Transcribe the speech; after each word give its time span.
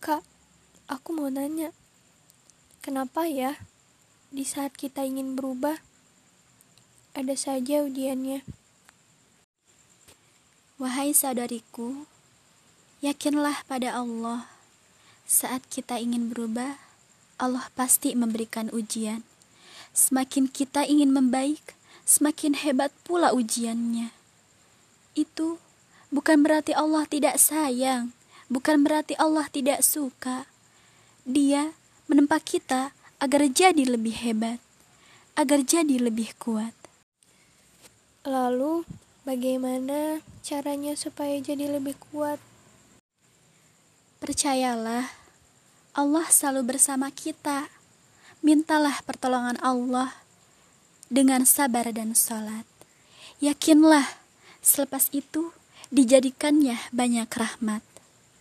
Kak, 0.00 0.24
aku 0.88 1.12
mau 1.12 1.28
nanya, 1.28 1.76
kenapa 2.80 3.28
ya 3.28 3.60
di 4.32 4.48
saat 4.48 4.72
kita 4.72 5.04
ingin 5.04 5.36
berubah, 5.36 5.76
ada 7.12 7.36
saja 7.36 7.84
ujiannya? 7.84 8.40
Wahai 10.80 11.12
saudariku, 11.12 12.08
yakinlah 13.04 13.60
pada 13.68 13.92
Allah. 14.00 14.48
Saat 15.28 15.68
kita 15.68 16.00
ingin 16.00 16.32
berubah, 16.32 16.80
Allah 17.36 17.68
pasti 17.76 18.16
memberikan 18.16 18.72
ujian. 18.72 19.20
Semakin 19.92 20.48
kita 20.48 20.88
ingin 20.88 21.12
membaik, 21.12 21.76
semakin 22.08 22.56
hebat 22.56 22.88
pula 23.04 23.36
ujiannya. 23.36 24.16
Itu 25.12 25.60
bukan 26.08 26.40
berarti 26.40 26.72
Allah 26.72 27.04
tidak 27.04 27.36
sayang, 27.36 28.16
bukan 28.50 28.82
berarti 28.82 29.14
Allah 29.16 29.46
tidak 29.46 29.80
suka. 29.86 30.50
Dia 31.22 31.70
menempa 32.10 32.42
kita 32.42 32.90
agar 33.22 33.46
jadi 33.46 33.86
lebih 33.86 34.18
hebat, 34.26 34.58
agar 35.38 35.62
jadi 35.62 36.02
lebih 36.02 36.34
kuat. 36.42 36.74
Lalu, 38.26 38.84
bagaimana 39.22 40.20
caranya 40.42 40.98
supaya 40.98 41.38
jadi 41.38 41.70
lebih 41.70 41.94
kuat? 42.10 42.42
Percayalah, 44.20 45.08
Allah 45.96 46.26
selalu 46.28 46.76
bersama 46.76 47.08
kita. 47.08 47.70
Mintalah 48.40 49.04
pertolongan 49.04 49.60
Allah 49.60 50.16
dengan 51.12 51.44
sabar 51.44 51.92
dan 51.92 52.16
sholat. 52.16 52.64
Yakinlah, 53.40 54.04
selepas 54.64 55.12
itu 55.12 55.52
dijadikannya 55.92 56.76
banyak 56.92 57.28
rahmat. 57.28 57.89